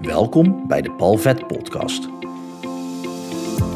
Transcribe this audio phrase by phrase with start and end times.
[0.00, 2.08] Welkom bij de Palvet Podcast.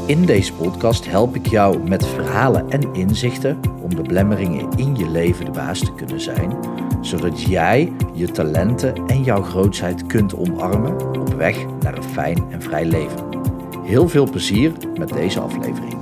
[0.06, 5.08] In deze podcast help ik jou met verhalen en inzichten om de belemmeringen in je
[5.08, 6.58] leven de baas te kunnen zijn,
[7.00, 12.62] zodat jij je talenten en jouw grootheid kunt omarmen op weg naar een fijn en
[12.62, 13.42] vrij leven.
[13.82, 15.98] Heel veel plezier met deze aflevering.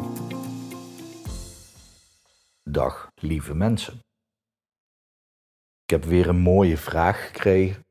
[2.62, 3.94] Dag lieve mensen.
[5.84, 7.82] Ik heb weer een mooie vraag gekregen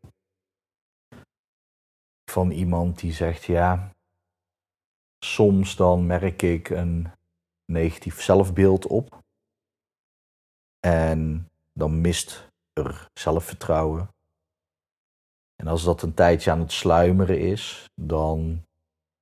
[2.31, 3.91] van iemand die zegt ja,
[5.25, 7.11] soms dan merk ik een
[7.65, 9.23] negatief zelfbeeld op
[10.79, 14.09] en dan mist er zelfvertrouwen.
[15.55, 18.65] En als dat een tijdje aan het sluimeren is, dan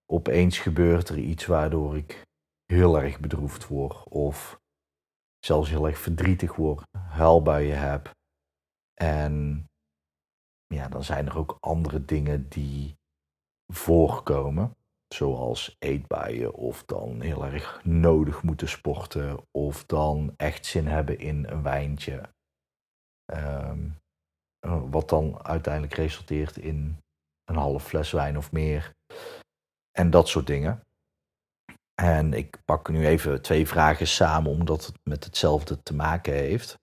[0.05, 2.27] opeens gebeurt er iets waardoor ik
[2.65, 4.59] heel erg bedroefd word of
[5.39, 8.11] zelfs heel erg verdrietig word, huilbuien heb.
[8.93, 9.65] En
[10.67, 12.98] ja, dan zijn er ook andere dingen die
[13.73, 14.73] voorkomen.
[15.13, 21.45] Zoals eetbuien of dan heel erg nodig moeten sporten of dan echt zin hebben in
[21.47, 22.29] een wijntje.
[23.25, 23.97] Um,
[24.89, 26.97] wat dan uiteindelijk resulteert in
[27.45, 28.95] een half fles wijn of meer.
[29.91, 30.83] En dat soort dingen.
[32.01, 36.79] En ik pak nu even twee vragen samen omdat het met hetzelfde te maken heeft.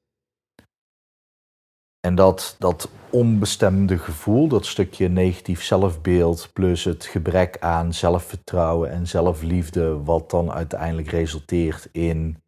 [2.07, 9.07] En dat, dat onbestemde gevoel, dat stukje negatief zelfbeeld, plus het gebrek aan zelfvertrouwen en
[9.07, 12.43] zelfliefde, wat dan uiteindelijk resulteert in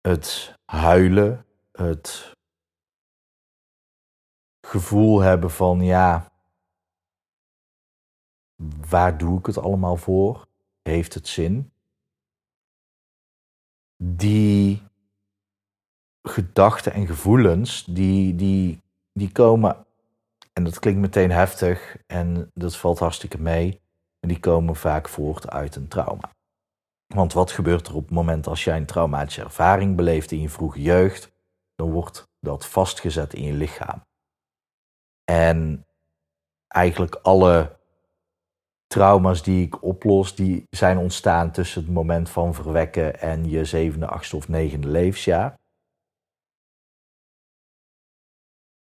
[0.00, 2.36] het huilen, het
[4.66, 6.32] gevoel hebben van ja,
[8.88, 10.48] waar doe ik het allemaal voor?
[10.82, 11.72] Heeft het zin?
[14.02, 14.89] Die
[16.22, 18.82] gedachten en gevoelens, die, die,
[19.12, 19.86] die komen,
[20.52, 23.80] en dat klinkt meteen heftig en dat valt hartstikke mee,
[24.20, 26.30] maar die komen vaak voort uit een trauma.
[27.14, 30.48] Want wat gebeurt er op het moment als jij een traumatische ervaring beleeft in je
[30.48, 31.32] vroege jeugd?
[31.74, 34.04] Dan wordt dat vastgezet in je lichaam.
[35.24, 35.86] En
[36.68, 37.78] eigenlijk alle
[38.86, 44.06] trauma's die ik oplos, die zijn ontstaan tussen het moment van verwekken en je zevende,
[44.06, 45.58] achtste of negende levensjaar.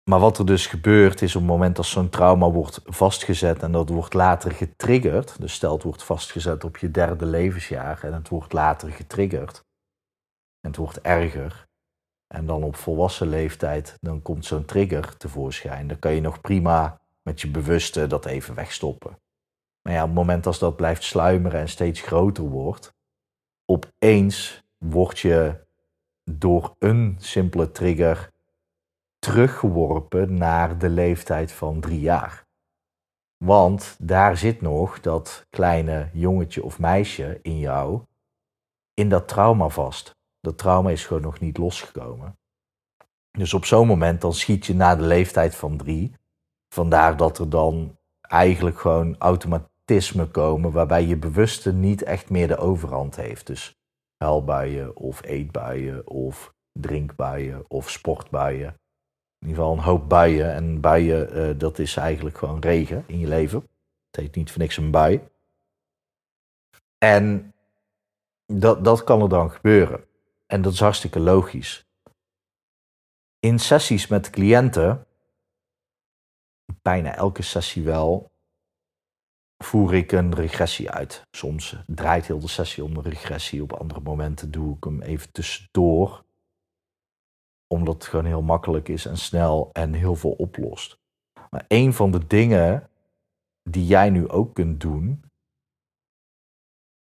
[0.04, 3.72] Maar wat er dus gebeurt is op het moment dat zo'n trauma wordt vastgezet en
[3.72, 8.28] dat wordt later getriggerd, dus stel het wordt vastgezet op je derde levensjaar en het
[8.28, 9.64] wordt later getriggerd
[10.60, 11.66] en het wordt erger
[12.34, 17.00] en dan op volwassen leeftijd dan komt zo'n trigger tevoorschijn, dan kan je nog prima
[17.22, 19.18] met je bewuste dat even wegstoppen.
[19.82, 22.94] Maar ja, op het moment als dat blijft sluimeren en steeds groter wordt,
[23.64, 25.66] opeens word je
[26.30, 28.32] door een simpele trigger
[29.24, 32.46] teruggeworpen naar de leeftijd van drie jaar.
[33.44, 38.02] Want daar zit nog dat kleine jongetje of meisje in jou
[38.94, 40.16] in dat trauma vast.
[40.40, 42.38] Dat trauma is gewoon nog niet losgekomen.
[43.30, 46.16] Dus op zo'n moment dan schiet je na de leeftijd van drie.
[46.74, 52.56] Vandaar dat er dan eigenlijk gewoon automatisme komen waarbij je bewuste niet echt meer de
[52.56, 53.46] overhand heeft.
[53.46, 53.76] Dus
[54.16, 58.82] huilbuien of eetbuien of drinkbuien of sportbuien
[59.44, 60.54] in ieder geval een hoop buien.
[60.54, 63.68] En buien, uh, dat is eigenlijk gewoon regen in je leven.
[64.10, 65.28] Het heet niet voor niks een bui.
[66.98, 67.54] En
[68.46, 70.04] dat, dat kan er dan gebeuren.
[70.46, 71.86] En dat is hartstikke logisch.
[73.38, 75.06] In sessies met cliënten,
[76.82, 78.30] bijna elke sessie wel,
[79.64, 81.22] voer ik een regressie uit.
[81.30, 83.62] Soms draait heel de sessie om de regressie.
[83.62, 86.23] Op andere momenten doe ik hem even tussendoor
[87.74, 90.98] omdat het gewoon heel makkelijk is en snel en heel veel oplost.
[91.50, 92.88] Maar een van de dingen
[93.62, 95.22] die jij nu ook kunt doen.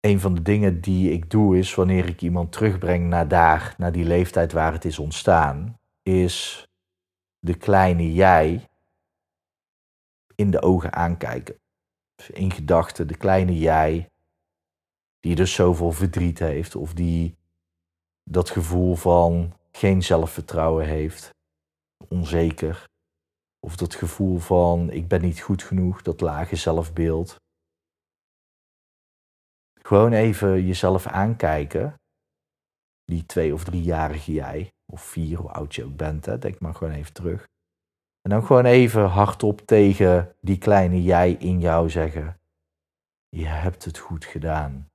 [0.01, 3.93] Een van de dingen die ik doe is wanneer ik iemand terugbreng naar daar, naar
[3.93, 6.67] die leeftijd waar het is ontstaan, is
[7.39, 8.69] de kleine jij
[10.35, 11.61] in de ogen aankijken.
[12.33, 14.11] In gedachten, de kleine jij,
[15.21, 17.37] die dus zoveel verdriet heeft of die
[18.31, 21.31] dat gevoel van geen zelfvertrouwen heeft,
[22.09, 22.85] onzeker,
[23.67, 27.37] of dat gevoel van ik ben niet goed genoeg, dat lage zelfbeeld.
[29.83, 31.95] Gewoon even jezelf aankijken,
[33.05, 36.75] die twee of driejarige jij, of vier, hoe oud je ook bent, hè, denk maar
[36.75, 37.45] gewoon even terug.
[38.21, 42.41] En dan gewoon even hardop tegen die kleine jij in jou zeggen:
[43.29, 44.89] Je hebt het goed gedaan.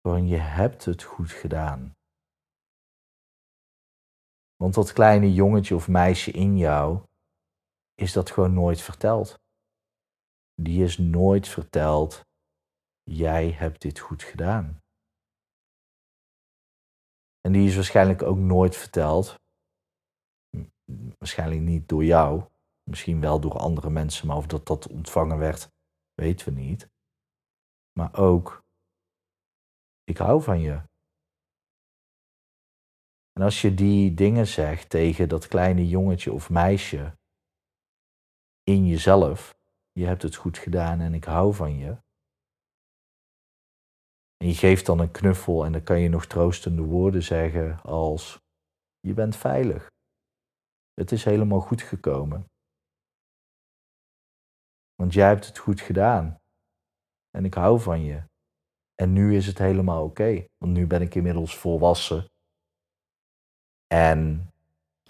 [0.00, 1.92] Gewoon, je hebt het goed gedaan.
[4.62, 7.06] Want dat kleine jongetje of meisje in jou,
[7.94, 9.40] is dat gewoon nooit verteld.
[10.54, 12.26] Die is nooit verteld,
[13.02, 14.82] jij hebt dit goed gedaan.
[17.40, 19.40] En die is waarschijnlijk ook nooit verteld,
[21.18, 22.44] waarschijnlijk niet door jou,
[22.90, 25.70] misschien wel door andere mensen, maar of dat dat ontvangen werd,
[26.14, 26.88] weten we niet.
[27.92, 28.64] Maar ook,
[30.04, 30.91] ik hou van je.
[33.32, 37.16] En als je die dingen zegt tegen dat kleine jongetje of meisje
[38.62, 39.54] in jezelf,
[39.92, 41.96] je hebt het goed gedaan en ik hou van je.
[44.36, 48.40] En je geeft dan een knuffel en dan kan je nog troostende woorden zeggen als
[49.00, 49.90] je bent veilig.
[50.92, 52.46] Het is helemaal goed gekomen.
[54.94, 56.36] Want jij hebt het goed gedaan.
[57.30, 58.24] En ik hou van je.
[58.94, 60.44] En nu is het helemaal oké.
[60.58, 62.31] want nu ben ik inmiddels volwassen.
[63.92, 64.52] En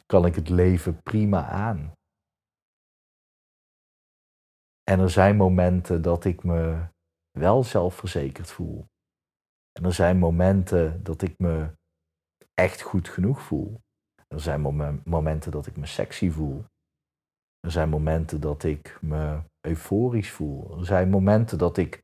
[0.07, 1.93] kan ik het leven prima aan.
[4.83, 6.87] En er zijn momenten dat ik me
[7.31, 8.87] wel zelfverzekerd voel.
[9.73, 11.71] En er zijn momenten dat ik me
[12.55, 13.81] echt goed genoeg voel.
[14.29, 14.61] Er zijn
[15.05, 16.65] momenten dat ik me sexy voel.
[17.61, 20.79] Er zijn momenten dat ik me euforisch voel.
[20.79, 22.03] Er zijn momenten dat ik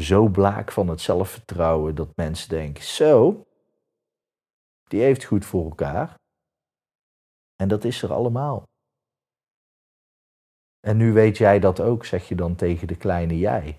[0.00, 3.46] zo blaak van het zelfvertrouwen dat mensen denken: zo,
[4.92, 6.14] die heeft goed voor elkaar.
[7.56, 8.62] En dat is er allemaal.
[10.80, 13.78] En nu weet jij dat ook, zeg je dan tegen de kleine jij.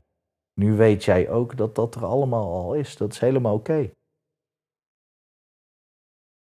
[0.54, 2.98] Nu weet jij ook dat dat er allemaal al is.
[2.98, 3.92] Dat is helemaal oké.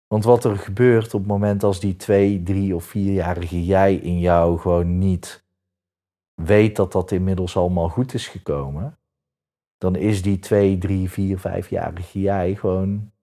[0.06, 4.18] Want wat er gebeurt op het moment als die twee, drie of vierjarige jij in
[4.18, 5.44] jou gewoon niet
[6.34, 8.98] weet dat dat inmiddels allemaal goed is gekomen,
[9.76, 13.14] dan is die twee, drie, vier, vijfjarige jij gewoon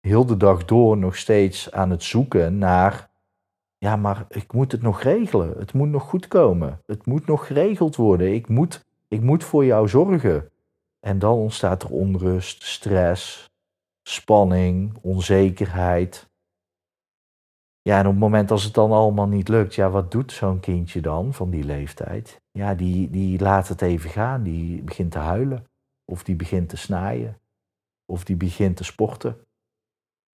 [0.00, 3.10] heel de dag door nog steeds aan het zoeken naar,
[3.78, 5.58] ja, maar ik moet het nog regelen.
[5.58, 6.80] Het moet nog goed komen.
[6.86, 8.34] Het moet nog geregeld worden.
[8.34, 10.50] Ik moet, ik moet voor jou zorgen.
[11.00, 13.50] En dan ontstaat er onrust, stress,
[14.02, 16.28] spanning, onzekerheid.
[17.82, 20.60] Ja, en op het moment als het dan allemaal niet lukt, ja, wat doet zo'n
[20.60, 22.40] kindje dan van die leeftijd?
[22.50, 25.64] Ja, die, die laat het even gaan, die begint te huilen.
[26.04, 27.40] Of die begint te snijden.
[28.04, 29.36] Of die begint te sporten.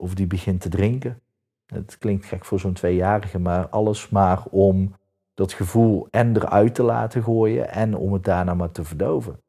[0.01, 1.21] Of die begint te drinken.
[1.65, 4.95] Het klinkt gek voor zo'n tweejarige, maar alles maar om
[5.33, 9.41] dat gevoel en eruit te laten gooien en om het daarna maar te verdoven.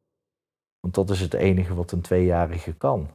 [0.80, 3.08] Want dat is het enige wat een tweejarige kan.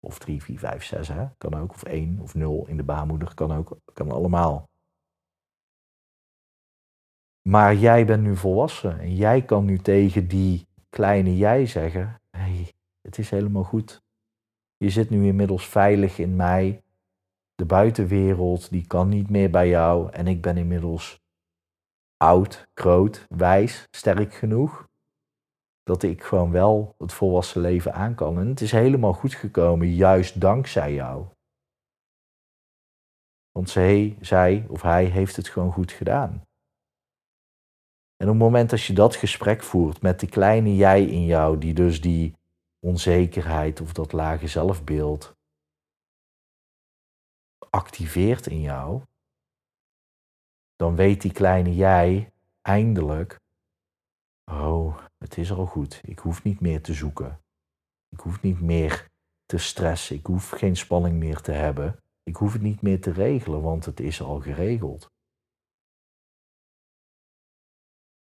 [0.00, 1.26] Of drie, vier, vijf, zes, hè?
[1.38, 1.70] kan ook.
[1.70, 3.76] Of één of nul in de baarmoeder, kan ook.
[3.92, 4.68] Kan allemaal.
[7.48, 12.72] Maar jij bent nu volwassen en jij kan nu tegen die kleine jij zeggen: hey,
[13.00, 14.02] het is helemaal goed.
[14.84, 16.82] Je zit nu inmiddels veilig in mij.
[17.54, 21.20] De buitenwereld die kan niet meer bij jou en ik ben inmiddels
[22.16, 24.88] oud, groot, wijs, sterk genoeg
[25.82, 28.38] dat ik gewoon wel het volwassen leven aan kan.
[28.38, 31.26] En het is helemaal goed gekomen, juist dankzij jou.
[33.50, 36.30] Want zij, zij of hij heeft het gewoon goed gedaan.
[38.16, 41.58] En op het moment dat je dat gesprek voert met de kleine jij in jou,
[41.58, 42.38] die dus die
[42.80, 45.38] onzekerheid of dat lage zelfbeeld
[47.70, 49.02] activeert in jou,
[50.76, 52.32] dan weet die kleine jij
[52.62, 53.40] eindelijk,
[54.44, 56.00] oh, het is al goed.
[56.04, 57.40] Ik hoef niet meer te zoeken.
[58.08, 59.08] Ik hoef niet meer
[59.46, 60.16] te stressen.
[60.16, 62.02] Ik hoef geen spanning meer te hebben.
[62.22, 65.10] Ik hoef het niet meer te regelen, want het is al geregeld.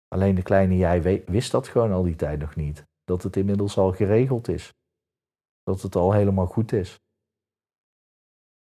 [0.08, 2.89] Alleen de kleine jij wist dat gewoon al die tijd nog niet.
[3.10, 4.74] Dat het inmiddels al geregeld is.
[5.62, 7.00] Dat het al helemaal goed is.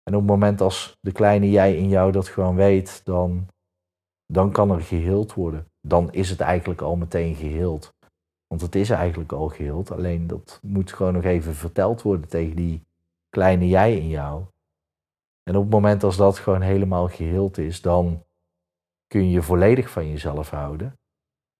[0.02, 3.48] En op het moment als de kleine jij in jou dat gewoon weet, dan,
[4.26, 5.66] dan kan er geheeld worden.
[5.80, 7.94] Dan is het eigenlijk al meteen geheeld.
[8.46, 12.56] Want het is eigenlijk al geheeld, alleen dat moet gewoon nog even verteld worden tegen
[12.56, 12.86] die
[13.28, 14.44] kleine jij in jou.
[15.42, 18.24] En op het moment als dat gewoon helemaal geheeld is, dan
[19.06, 20.98] kun je je volledig van jezelf houden.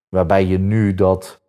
[0.09, 1.44] Waarbij je nu dat,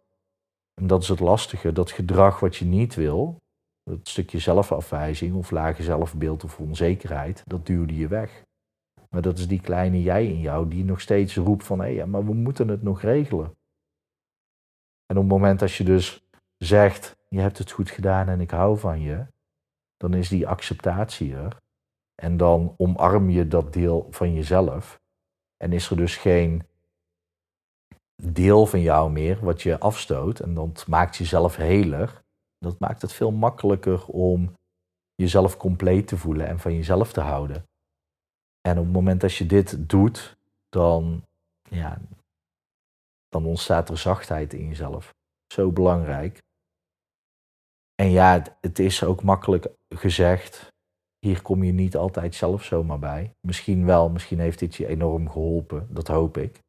[0.76, 3.42] en dat is het lastige, dat gedrag wat je niet wil,
[3.84, 8.44] dat stukje zelfafwijzing of lage zelfbeeld of onzekerheid, dat duwde je weg.
[9.10, 12.26] Maar dat is die kleine jij in jou die nog steeds roept van hé, maar
[12.26, 13.56] we moeten het nog regelen.
[15.06, 16.28] En op het moment dat je dus
[16.58, 19.26] zegt, je hebt het goed gedaan en ik hou van je,
[19.98, 21.58] dan is die acceptatie er.
[22.16, 25.02] En dan omarm je dat deel van jezelf.
[25.58, 26.64] En is er dus geen
[28.24, 30.40] deel van jou meer wat je afstoot.
[30.40, 32.24] En dat maakt jezelf heler.
[32.58, 34.54] Dat maakt het veel makkelijker om
[35.16, 37.64] jezelf compleet te voelen en van jezelf te houden.
[38.62, 40.38] En op het moment dat je dit doet,
[40.70, 41.24] dan,
[41.70, 42.02] ja,
[43.28, 45.14] dan ontstaat er zachtheid in jezelf.
[45.54, 46.44] Zo belangrijk.
[47.96, 50.74] En ja, het, is ook makkelijk gezegd.
[51.20, 53.34] Hier kom je niet altijd zelf zomaar bij.
[53.48, 55.88] Misschien wel, misschien heeft dit je enorm geholpen.
[55.90, 56.60] Dat hoop ik.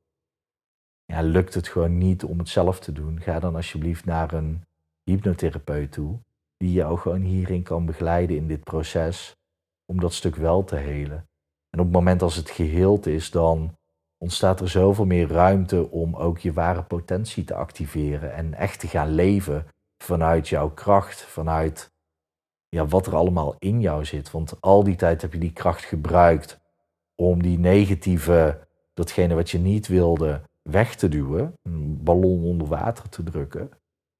[1.07, 3.21] Ja, lukt het gewoon niet om het zelf te doen?
[3.21, 4.65] Ga dan alsjeblieft naar een
[5.05, 6.19] hypnotherapeut toe.
[6.57, 9.37] Die jou gewoon hierin kan begeleiden in dit proces.
[9.85, 11.29] Om dat stuk wel te helen.
[11.71, 13.77] En op het moment als het geheeld is, dan
[14.19, 18.89] ontstaat er zoveel meer ruimte om ook je ware potentie te activeren en echt te
[18.89, 19.67] gaan leven
[19.99, 21.91] vanuit jouw kracht, vanuit
[22.69, 24.31] ja, wat er allemaal in jou zit.
[24.31, 26.61] Want al die tijd heb je die kracht gebruikt
[27.15, 33.09] om die negatieve, datgene wat je niet wilde, weg te duwen, een ballon onder water
[33.09, 33.71] te drukken.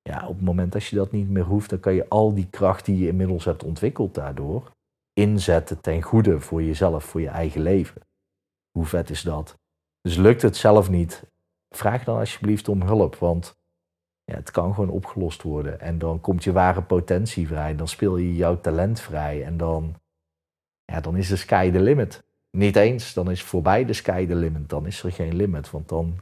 [0.03, 2.49] Ja, op het moment dat je dat niet meer hoeft, dan kan je al die
[2.51, 4.75] kracht die je inmiddels hebt ontwikkeld daardoor
[5.13, 8.03] inzetten ten goede voor jezelf, voor je eigen leven.
[8.71, 9.59] Hoe vet is dat?
[10.01, 11.23] Dus lukt het zelf niet,
[11.75, 13.57] vraag dan alsjeblieft om hulp, want
[14.25, 15.81] ja, het kan gewoon opgelost worden.
[15.81, 19.95] En dan komt je ware potentie vrij, dan speel je jouw talent vrij en dan,
[20.85, 22.26] ja, dan is de sky the limit.
[22.57, 25.89] Niet eens, dan is voorbij de sky the limit, dan is er geen limit, want
[25.89, 26.21] dan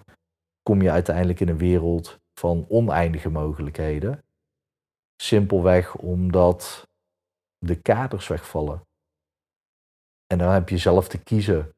[0.62, 4.24] kom je uiteindelijk in een wereld van oneindige mogelijkheden.
[5.22, 6.88] Simpelweg omdat
[7.58, 8.86] de kaders wegvallen.
[10.26, 11.74] En dan heb je zelf te kiezen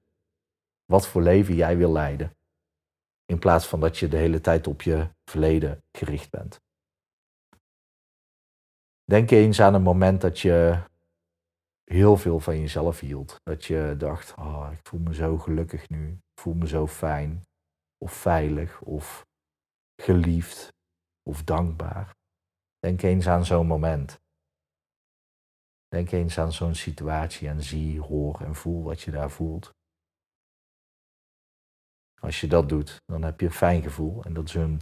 [0.85, 2.37] wat voor leven jij wil leiden.
[3.25, 6.61] In plaats van dat je de hele tijd op je verleden gericht bent.
[9.05, 10.83] Denk eens aan een moment dat je
[11.91, 13.37] heel veel van jezelf hield.
[13.43, 16.13] Dat je dacht, oh, ik voel me zo gelukkig nu.
[16.13, 17.43] Ik voel me zo fijn.
[18.05, 18.81] Of veilig.
[18.81, 19.27] Of
[20.03, 20.73] geliefd.
[21.23, 22.15] Of dankbaar.
[22.79, 24.21] Denk eens aan zo'n moment.
[25.89, 29.71] Denk eens aan zo'n situatie en zie, hoor en voel wat je daar voelt.
[32.21, 34.25] Als je dat doet, dan heb je een fijn gevoel.
[34.25, 34.81] En dat is een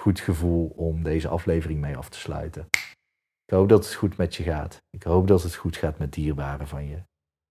[0.00, 2.68] goed gevoel om deze aflevering mee af te sluiten.
[3.46, 4.84] Ik hoop dat het goed met je gaat.
[4.90, 6.96] Ik hoop dat het goed gaat met dierbaren van je.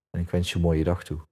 [0.10, 1.28] En ik wens je een mooie dag toe.